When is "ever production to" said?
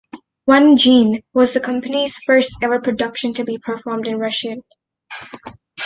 2.63-3.43